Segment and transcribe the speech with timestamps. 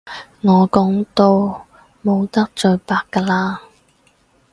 [0.41, 1.67] 我講到
[2.03, 3.59] 冇得再白㗎喇